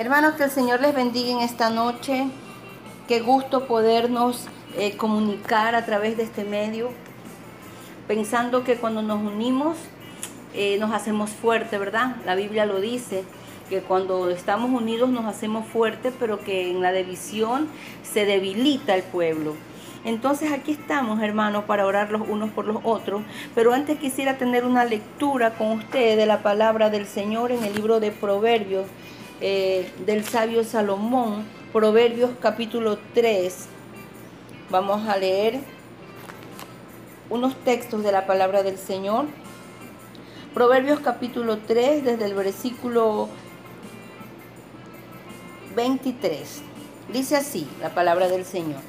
[0.00, 2.24] Hermanos, que el Señor les bendiga en esta noche.
[3.06, 4.46] Qué gusto podernos
[4.78, 6.88] eh, comunicar a través de este medio,
[8.08, 9.76] pensando que cuando nos unimos
[10.54, 12.16] eh, nos hacemos fuertes, ¿verdad?
[12.24, 13.24] La Biblia lo dice,
[13.68, 17.68] que cuando estamos unidos nos hacemos fuertes, pero que en la división
[18.02, 19.54] se debilita el pueblo.
[20.06, 23.20] Entonces aquí estamos, hermanos, para orar los unos por los otros.
[23.54, 27.74] Pero antes quisiera tener una lectura con ustedes de la palabra del Señor en el
[27.74, 28.86] libro de Proverbios
[29.40, 33.66] eh, del sabio Salomón, Proverbios capítulo 3.
[34.70, 35.60] Vamos a leer
[37.30, 39.26] unos textos de la palabra del Señor.
[40.52, 43.28] Proverbios capítulo 3, desde el versículo
[45.74, 46.62] 23.
[47.12, 48.80] Dice así la palabra del Señor.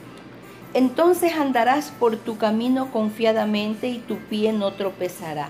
[0.74, 5.50] Entonces andarás por tu camino confiadamente y tu pie no tropezará.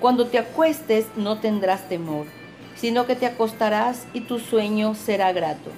[0.00, 2.26] Cuando te acuestes no tendrás temor,
[2.80, 5.70] sino que te acostarás y tu sueño será grato.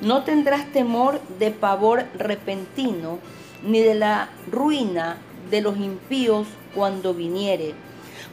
[0.00, 3.18] No tendrás temor de pavor repentino,
[3.62, 5.18] ni de la ruina
[5.50, 7.74] de los impíos cuando viniere,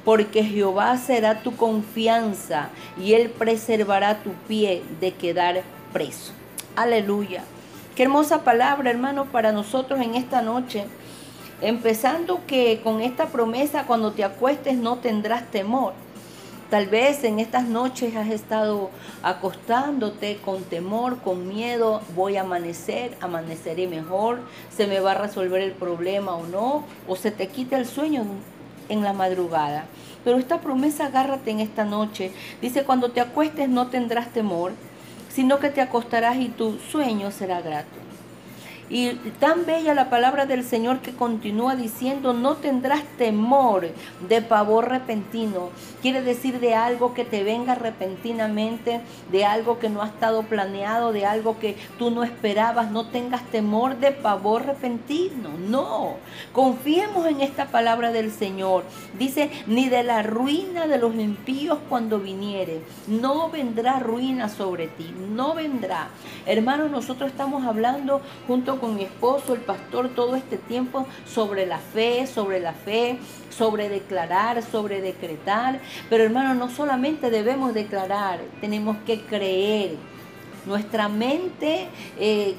[0.04, 5.62] porque Jehová será tu confianza y él preservará tu pie de quedar
[5.94, 6.34] preso.
[6.76, 7.44] Aleluya.
[7.96, 10.86] Qué hermosa palabra, hermano, para nosotros en esta noche.
[11.62, 15.94] Empezando que con esta promesa, cuando te acuestes no tendrás temor.
[16.70, 18.92] Tal vez en estas noches has estado
[19.24, 25.64] acostándote con temor, con miedo, voy a amanecer, amaneceré mejor, se me va a resolver
[25.64, 28.24] el problema o no, o se te quita el sueño
[28.88, 29.86] en la madrugada.
[30.24, 32.34] Pero esta promesa agárrate en esta noche.
[32.62, 34.74] Dice, cuando te acuestes no tendrás temor,
[35.34, 38.09] sino que te acostarás y tu sueño será grato.
[38.90, 43.88] Y tan bella la palabra del Señor que continúa diciendo, no tendrás temor
[44.28, 45.70] de pavor repentino.
[46.02, 49.02] Quiere decir de algo que te venga repentinamente,
[49.32, 52.90] de algo que no ha estado planeado, de algo que tú no esperabas.
[52.90, 55.50] No tengas temor de pavor repentino.
[55.68, 56.16] No,
[56.52, 58.86] confiemos en esta palabra del Señor.
[59.20, 62.82] Dice, ni de la ruina de los impíos cuando viniere.
[63.08, 66.08] No vendrá ruina sobre ti, no vendrá.
[66.48, 71.80] Hermanos, nosotros estamos hablando junto con mi esposo, el pastor, todo este tiempo sobre la
[71.80, 73.20] fe, sobre la fe,
[73.50, 75.80] sobre declarar, sobre decretar.
[76.10, 79.96] Pero hermano, no solamente debemos declarar, tenemos que creer.
[80.66, 81.88] Nuestra mente
[82.20, 82.56] eh,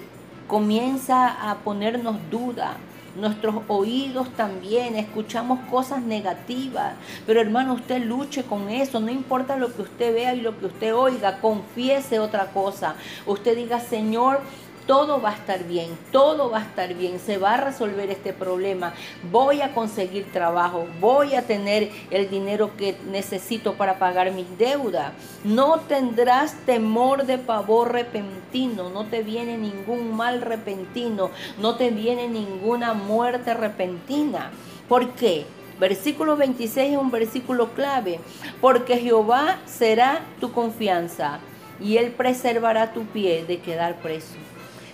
[0.46, 2.76] comienza a ponernos duda.
[3.16, 6.94] Nuestros oídos también, escuchamos cosas negativas.
[7.26, 9.00] Pero hermano, usted luche con eso.
[9.00, 12.94] No importa lo que usted vea y lo que usted oiga, confiese otra cosa.
[13.26, 14.40] Usted diga, Señor,
[14.90, 18.32] todo va a estar bien, todo va a estar bien, se va a resolver este
[18.32, 18.92] problema,
[19.30, 25.12] voy a conseguir trabajo, voy a tener el dinero que necesito para pagar mis deudas.
[25.44, 31.30] No tendrás temor de pavor repentino, no te viene ningún mal repentino,
[31.60, 34.50] no te viene ninguna muerte repentina.
[34.88, 35.46] ¿Por qué?
[35.78, 38.18] Versículo 26 es un versículo clave,
[38.60, 41.38] porque Jehová será tu confianza
[41.78, 44.49] y él preservará tu pie de quedar preso.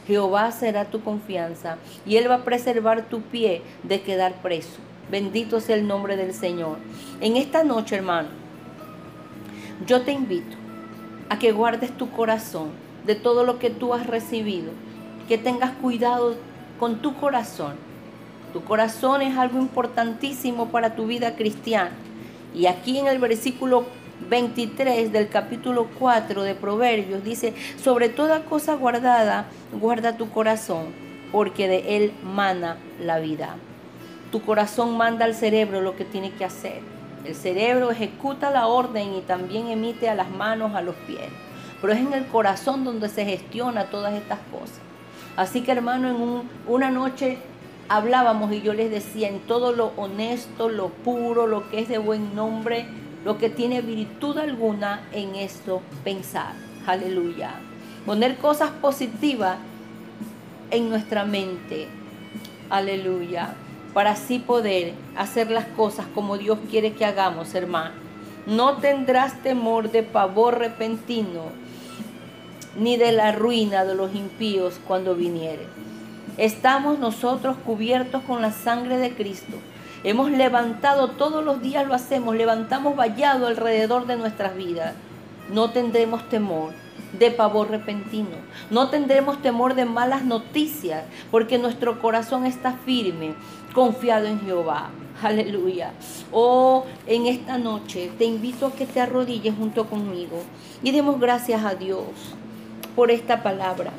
[0.06, 4.78] Jehová será tu confianza y Él va a preservar tu pie de quedar preso.
[5.10, 6.78] Bendito sea el nombre del Señor.
[7.20, 8.28] En esta noche, hermano,
[9.86, 10.56] yo te invito
[11.28, 12.70] a que guardes tu corazón
[13.04, 14.72] de todo lo que tú has recibido,
[15.28, 16.34] que tengas cuidado
[16.78, 17.74] con tu corazón.
[18.52, 21.92] Tu corazón es algo importantísimo para tu vida cristiana.
[22.54, 23.84] Y aquí en el versículo
[24.28, 30.86] 23 del capítulo 4 de Proverbios dice, sobre toda cosa guardada, guarda tu corazón,
[31.32, 33.56] porque de él mana la vida.
[34.32, 36.80] Tu corazón manda al cerebro lo que tiene que hacer.
[37.24, 41.28] El cerebro ejecuta la orden y también emite a las manos, a los pies.
[41.80, 44.80] Pero es en el corazón donde se gestiona todas estas cosas.
[45.36, 47.38] Así que hermano, en una noche
[47.88, 51.98] hablábamos y yo les decía, en todo lo honesto, lo puro, lo que es de
[51.98, 52.86] buen nombre,
[53.26, 56.52] lo que tiene virtud alguna en esto pensar.
[56.86, 57.54] Aleluya.
[58.06, 59.56] Poner cosas positivas
[60.70, 61.88] en nuestra mente.
[62.70, 63.56] Aleluya.
[63.92, 67.96] Para así poder hacer las cosas como Dios quiere que hagamos, hermano.
[68.46, 71.46] No tendrás temor de pavor repentino,
[72.78, 75.66] ni de la ruina de los impíos cuando viniere.
[76.36, 79.56] Estamos nosotros cubiertos con la sangre de Cristo
[80.04, 84.94] Hemos levantado, todos los días lo hacemos, levantamos vallado alrededor de nuestras vidas.
[85.48, 86.72] no tendremos temor
[87.18, 88.36] de pavor repentino.
[88.70, 93.34] No tendremos temor de malas noticias, porque nuestro corazón está firme,
[93.74, 94.90] confiado en Jehová.
[95.22, 95.92] Aleluya.
[96.30, 100.42] Oh, en esta noche te invito a que te arrodilles junto conmigo
[100.82, 102.04] y demos gracias a Dios
[102.94, 103.92] por esta palabra.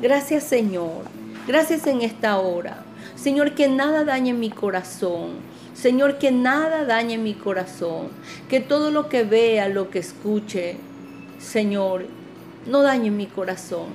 [0.00, 1.04] Gracias Señor.
[1.48, 2.84] Gracias en esta hora.
[3.24, 5.30] Señor, que nada dañe mi corazón.
[5.72, 8.08] Señor, que nada dañe mi corazón.
[8.50, 10.76] Que todo lo que vea, lo que escuche,
[11.38, 12.04] Señor,
[12.66, 13.86] no dañe mi corazón.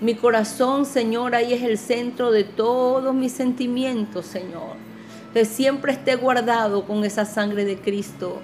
[0.00, 4.76] Mi corazón, Señor, ahí es el centro de todos mis sentimientos, Señor.
[5.34, 8.40] Que siempre esté guardado con esa sangre de Cristo.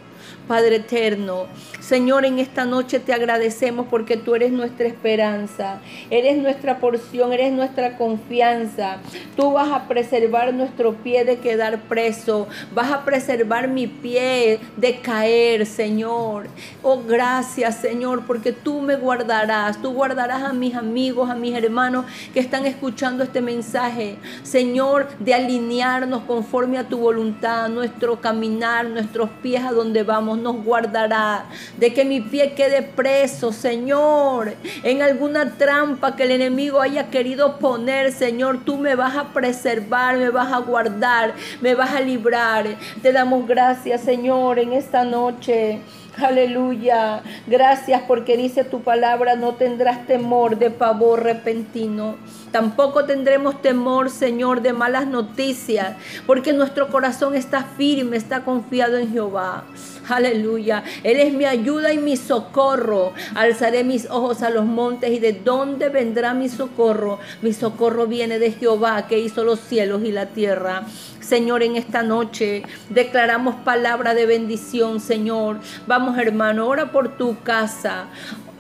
[0.46, 1.46] Padre eterno.
[1.88, 5.80] Señor, en esta noche te agradecemos porque tú eres nuestra esperanza,
[6.10, 8.98] eres nuestra porción, eres nuestra confianza.
[9.36, 15.00] Tú vas a preservar nuestro pie de quedar preso, vas a preservar mi pie de
[15.00, 16.48] caer, Señor.
[16.82, 22.04] Oh, gracias, Señor, porque tú me guardarás, tú guardarás a mis amigos, a mis hermanos
[22.34, 29.30] que están escuchando este mensaje, Señor, de alinearnos conforme a tu voluntad, nuestro caminar, nuestros
[29.42, 31.46] pies a donde vamos nos guardará.
[31.76, 37.58] De que mi pie quede preso, Señor, en alguna trampa que el enemigo haya querido
[37.58, 42.66] poner, Señor, tú me vas a preservar, me vas a guardar, me vas a librar.
[43.02, 45.80] Te damos gracias, Señor, en esta noche.
[46.20, 47.22] Aleluya.
[47.46, 52.16] Gracias porque dice tu palabra, no tendrás temor de pavor repentino.
[52.50, 59.12] Tampoco tendremos temor, Señor, de malas noticias, porque nuestro corazón está firme, está confiado en
[59.12, 59.64] Jehová.
[60.08, 60.82] Aleluya.
[61.02, 63.12] Él es mi ayuda y mi socorro.
[63.34, 67.18] Alzaré mis ojos a los montes y de dónde vendrá mi socorro.
[67.42, 70.84] Mi socorro viene de Jehová que hizo los cielos y la tierra.
[71.20, 75.58] Señor, en esta noche declaramos palabra de bendición, Señor.
[75.86, 78.06] Vamos, hermano, ora por tu casa.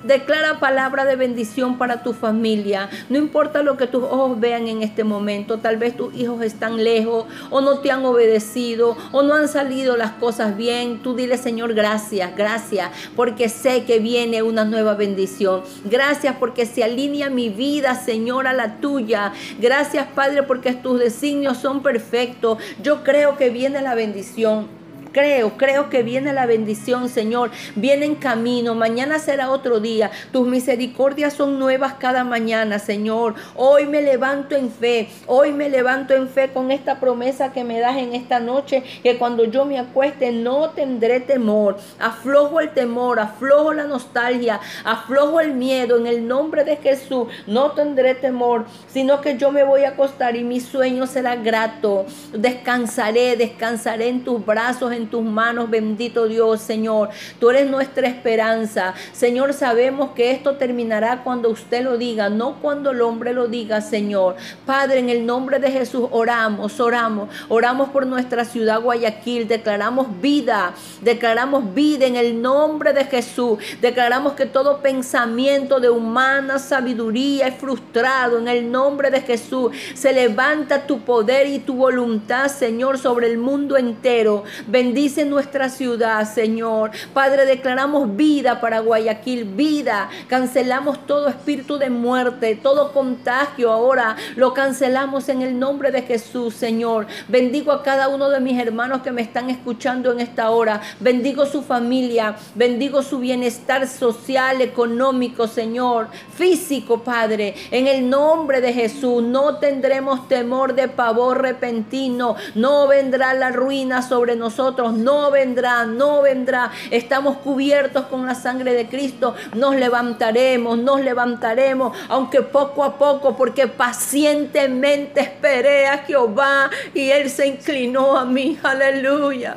[0.08, 2.88] Declara palabra de bendición para tu familia.
[3.10, 5.58] No importa lo que tus ojos vean en este momento.
[5.58, 9.98] Tal vez tus hijos están lejos o no te han obedecido o no han salido
[9.98, 11.02] las cosas bien.
[11.02, 15.60] Tú dile, Señor, gracias, gracias, porque sé que viene una nueva bendición.
[15.84, 19.34] Gracias porque se alinea mi vida, Señor, a la tuya.
[19.60, 22.56] Gracias, Padre, porque tus designios son perfectos.
[22.82, 24.77] Yo creo que viene la bendición.
[25.12, 27.50] Creo, creo que viene la bendición, Señor.
[27.74, 28.74] Viene en camino.
[28.74, 30.10] Mañana será otro día.
[30.32, 33.34] Tus misericordias son nuevas cada mañana, Señor.
[33.54, 35.08] Hoy me levanto en fe.
[35.26, 38.82] Hoy me levanto en fe con esta promesa que me das en esta noche.
[39.02, 41.78] Que cuando yo me acueste no tendré temor.
[41.98, 45.98] Aflojo el temor, aflojo la nostalgia, aflojo el miedo.
[45.98, 50.36] En el nombre de Jesús no tendré temor, sino que yo me voy a acostar
[50.36, 52.06] y mi sueño será grato.
[52.32, 57.08] Descansaré, descansaré en tus brazos en tus manos, bendito Dios, Señor.
[57.40, 58.94] Tú eres nuestra esperanza.
[59.12, 63.80] Señor, sabemos que esto terminará cuando usted lo diga, no cuando el hombre lo diga,
[63.80, 64.36] Señor.
[64.66, 70.74] Padre, en el nombre de Jesús oramos, oramos, oramos por nuestra ciudad Guayaquil, declaramos vida,
[71.00, 73.58] declaramos vida en el nombre de Jesús.
[73.80, 79.72] Declaramos que todo pensamiento de humana sabiduría es frustrado en el nombre de Jesús.
[79.94, 84.44] Se levanta tu poder y tu voluntad, Señor, sobre el mundo entero.
[84.88, 86.92] Bendice nuestra ciudad, Señor.
[87.12, 90.08] Padre, declaramos vida para Guayaquil, vida.
[90.28, 94.16] Cancelamos todo espíritu de muerte, todo contagio ahora.
[94.34, 97.06] Lo cancelamos en el nombre de Jesús, Señor.
[97.28, 100.80] Bendigo a cada uno de mis hermanos que me están escuchando en esta hora.
[101.00, 102.36] Bendigo su familia.
[102.54, 106.08] Bendigo su bienestar social, económico, Señor.
[106.34, 107.54] Físico, Padre.
[107.70, 112.36] En el nombre de Jesús no tendremos temor de pavor repentino.
[112.54, 116.70] No vendrá la ruina sobre nosotros no vendrá, no vendrá.
[116.90, 119.34] Estamos cubiertos con la sangre de Cristo.
[119.54, 127.28] Nos levantaremos, nos levantaremos, aunque poco a poco, porque pacientemente esperé a Jehová y Él
[127.28, 128.58] se inclinó a mí.
[128.62, 129.56] Aleluya.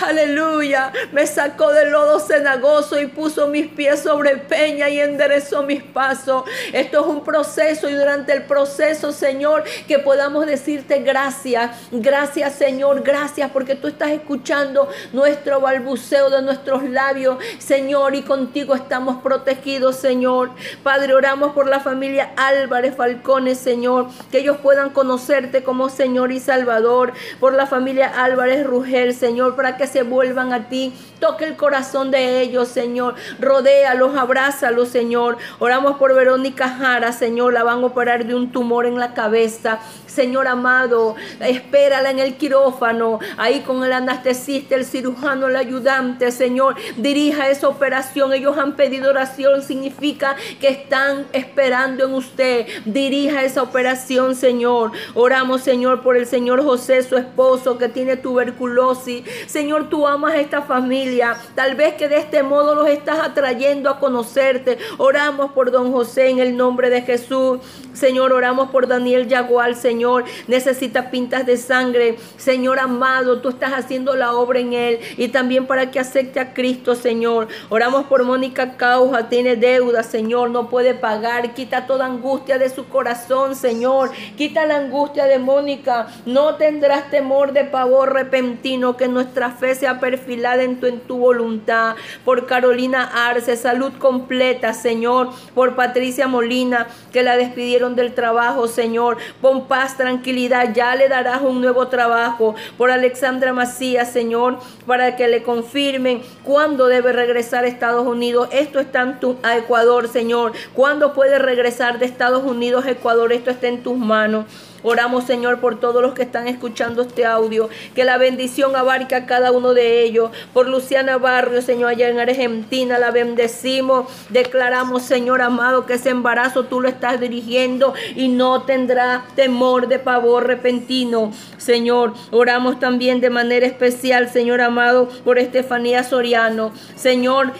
[0.00, 0.92] Aleluya.
[1.12, 6.44] Me sacó del lodo cenagoso y puso mis pies sobre peña y enderezó mis pasos.
[6.72, 11.88] Esto es un proceso y durante el proceso, Señor, que podamos decirte gracias.
[11.90, 13.02] Gracias, Señor.
[13.02, 19.96] Gracias porque tú estás escuchando nuestro balbuceo de nuestros labios, Señor, y contigo estamos protegidos,
[19.96, 20.50] Señor.
[20.82, 26.40] Padre, oramos por la familia Álvarez Falcones, Señor, que ellos puedan conocerte como Señor y
[26.40, 27.12] Salvador.
[27.40, 30.92] Por la familia Álvarez Rugel, Señor Para que se vuelvan a ti.
[31.20, 33.14] Toque el corazón de ellos, Señor.
[33.40, 35.38] Rodéalos, abrázalos, Señor.
[35.58, 37.52] Oramos por Verónica Jara, Señor.
[37.52, 39.80] La van a operar de un tumor en la cabeza.
[40.18, 46.74] Señor amado, espérala en el quirófano, ahí con el anestesista, el cirujano, el ayudante, Señor,
[46.96, 48.32] dirija esa operación.
[48.32, 52.66] Ellos han pedido oración, significa que están esperando en usted.
[52.84, 54.90] Dirija esa operación, Señor.
[55.14, 59.22] Oramos, Señor, por el Señor José, su esposo, que tiene tuberculosis.
[59.46, 61.36] Señor, tú amas a esta familia.
[61.54, 64.78] Tal vez que de este modo los estás atrayendo a conocerte.
[64.98, 67.60] Oramos por don José en el nombre de Jesús.
[67.92, 70.24] Señor, oramos por Daniel Yagual, Señor.
[70.46, 72.16] Necesita pintas de sangre.
[72.36, 75.00] Señor amado, tú estás haciendo la obra en él.
[75.16, 77.48] Y también para que acepte a Cristo, Señor.
[77.68, 79.28] Oramos por Mónica Cauja.
[79.28, 80.50] Tiene deuda, Señor.
[80.50, 81.54] No puede pagar.
[81.54, 84.10] Quita toda angustia de su corazón, Señor.
[84.36, 86.08] Quita la angustia de Mónica.
[86.24, 88.96] No tendrás temor de pavor repentino.
[88.96, 91.96] Que nuestra fe sea perfilada en tu, voluntad.
[92.24, 93.56] Por Carolina Arce.
[93.56, 95.28] Salud completa, Señor.
[95.54, 96.86] Por Patricia Molina.
[97.12, 99.18] Que la despidieron del trabajo, Señor.
[99.42, 100.72] Pon paz, tranquilidad.
[100.74, 102.54] Ya le darás un nuevo trabajo.
[102.78, 108.48] Por Alexandra Macías, Señor, para que le confirmen cuándo debe regresar a Estados Unidos.
[108.50, 110.52] Esto está en tu, a Ecuador, Señor.
[110.72, 113.30] ¿Cuándo puede regresar de Estados Unidos a Ecuador?
[113.34, 114.46] Esto está en tus manos.
[114.82, 117.68] Oramos, Señor, por todos los que están escuchando este audio.
[117.94, 120.30] Que la bendición abarque a cada uno de ellos.
[120.52, 124.06] Por Luciana Barrio, Señor, allá en Argentina, la bendecimos.
[124.28, 129.98] Declaramos, Señor amado, que ese embarazo tú lo estás dirigiendo y no tendrá temor de
[129.98, 131.32] pavor repentino.
[131.56, 136.72] Señor, oramos también de manera especial, Señor amado, por Estefanía Soriano.
[136.94, 137.52] Señor,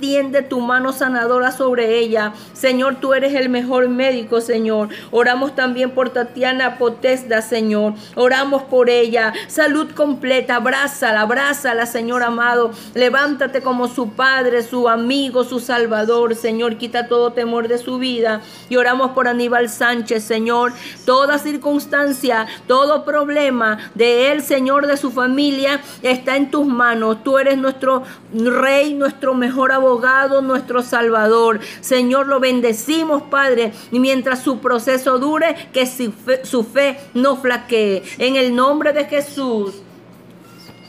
[0.00, 2.32] extiende tu mano sanadora sobre ella.
[2.54, 4.88] Señor, tú eres el mejor médico, Señor.
[5.10, 7.92] Oramos también por Tatiana Potesda, Señor.
[8.14, 9.34] Oramos por ella.
[9.46, 10.56] Salud completa.
[10.56, 12.70] Abrázala, abrázala, Señor amado.
[12.94, 16.78] Levántate como su padre, su amigo, su salvador, Señor.
[16.78, 18.40] Quita todo temor de su vida.
[18.70, 20.72] Y oramos por Aníbal Sánchez, Señor.
[21.04, 27.22] Toda circunstancia, todo problema de él, Señor, de su familia, está en tus manos.
[27.22, 28.02] Tú eres nuestro
[28.32, 31.60] rey, nuestro mejor abogado nuestro Salvador.
[31.80, 36.12] Señor, lo bendecimos, Padre, y mientras su proceso dure, que su
[36.44, 38.02] su fe no flaquee.
[38.18, 39.82] En el nombre de Jesús.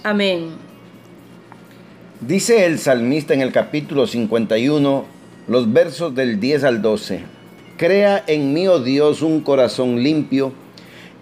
[0.04, 0.50] Amén.
[2.20, 5.06] Dice el salmista en el capítulo 51,
[5.48, 7.24] los versos del 10 al 12.
[7.78, 10.54] Crea en mí, oh Dios, un corazón limpio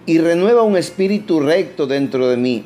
[0.06, 2.66] y renueva un espíritu recto dentro de mí.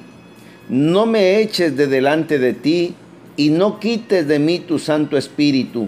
[0.69, 2.95] No me eches de delante de ti
[3.37, 5.87] y no quites de mí tu Santo Espíritu.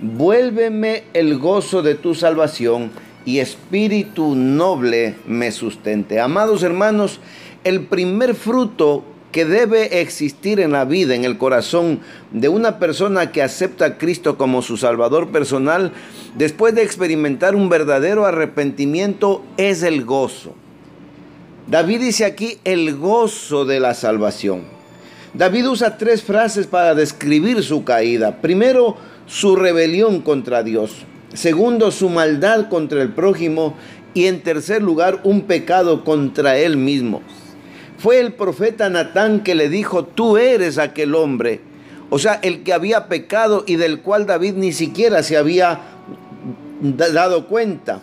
[0.00, 2.90] Vuélveme el gozo de tu salvación
[3.24, 6.20] y espíritu noble me sustente.
[6.20, 7.20] Amados hermanos,
[7.64, 12.00] el primer fruto que debe existir en la vida, en el corazón
[12.30, 15.92] de una persona que acepta a Cristo como su Salvador personal,
[16.36, 20.54] después de experimentar un verdadero arrepentimiento, es el gozo.
[21.66, 24.62] David dice aquí el gozo de la salvación.
[25.34, 28.40] David usa tres frases para describir su caída.
[28.40, 31.04] Primero, su rebelión contra Dios.
[31.32, 33.74] Segundo, su maldad contra el prójimo.
[34.14, 37.20] Y en tercer lugar, un pecado contra él mismo.
[37.98, 41.60] Fue el profeta Natán que le dijo, tú eres aquel hombre.
[42.10, 45.80] O sea, el que había pecado y del cual David ni siquiera se había
[46.80, 48.02] dado cuenta.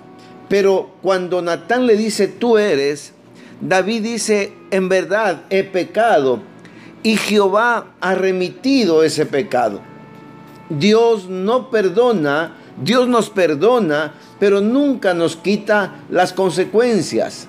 [0.50, 3.14] Pero cuando Natán le dice, tú eres,
[3.62, 6.51] David dice, en verdad he pecado
[7.04, 9.82] y Jehová ha remitido ese pecado.
[10.70, 17.48] Dios no perdona, Dios nos perdona, pero nunca nos quita las consecuencias.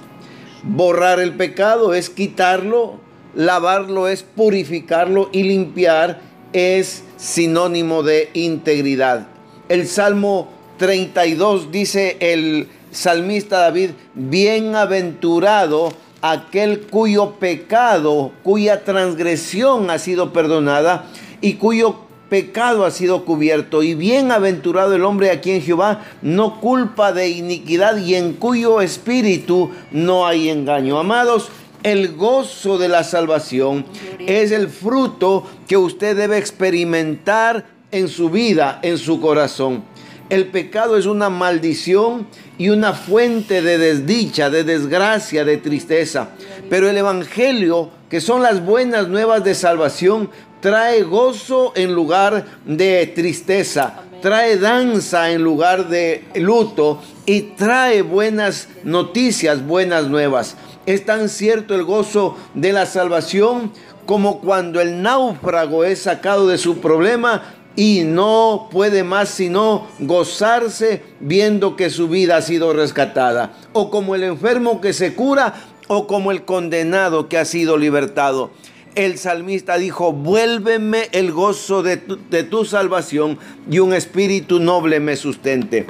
[0.64, 2.98] Borrar el pecado es quitarlo,
[3.34, 6.20] lavarlo es purificarlo y limpiar
[6.52, 9.28] es sinónimo de integridad.
[9.68, 15.92] El Salmo 32 dice el salmista David, bienaventurado
[16.22, 21.06] aquel cuyo pecado, cuya transgresión ha sido perdonada
[21.40, 21.96] y cuyo
[22.30, 23.82] pecado ha sido cubierto.
[23.82, 29.70] Y bienaventurado el hombre a quien Jehová no culpa de iniquidad y en cuyo espíritu
[29.90, 30.98] no hay engaño.
[30.98, 31.50] Amados,
[31.82, 33.84] el gozo de la salvación
[34.20, 39.84] es el fruto que usted debe experimentar en su vida, en su corazón.
[40.32, 46.30] El pecado es una maldición y una fuente de desdicha, de desgracia, de tristeza.
[46.70, 53.12] Pero el Evangelio, que son las buenas nuevas de salvación, trae gozo en lugar de
[53.14, 60.56] tristeza, trae danza en lugar de luto y trae buenas noticias, buenas nuevas.
[60.86, 63.70] Es tan cierto el gozo de la salvación
[64.06, 67.42] como cuando el náufrago es sacado de su problema
[67.76, 74.14] y no puede más sino gozarse viendo que su vida ha sido rescatada, o como
[74.14, 75.54] el enfermo que se cura,
[75.88, 78.50] o como el condenado que ha sido libertado.
[78.94, 83.38] El salmista dijo, vuélveme el gozo de tu, de tu salvación
[83.70, 85.86] y un espíritu noble me sustente.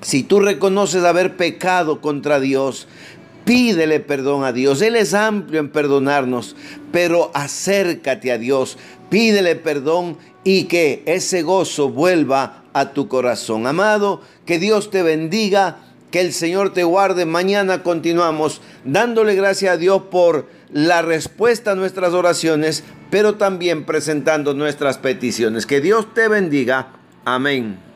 [0.00, 2.86] Si tú reconoces haber pecado contra Dios,
[3.50, 4.80] Pídele perdón a Dios.
[4.80, 6.54] Él es amplio en perdonarnos,
[6.92, 8.78] pero acércate a Dios.
[9.08, 13.66] Pídele perdón y que ese gozo vuelva a tu corazón.
[13.66, 15.78] Amado, que Dios te bendiga,
[16.12, 17.26] que el Señor te guarde.
[17.26, 24.54] Mañana continuamos dándole gracias a Dios por la respuesta a nuestras oraciones, pero también presentando
[24.54, 25.66] nuestras peticiones.
[25.66, 26.92] Que Dios te bendiga.
[27.24, 27.89] Amén.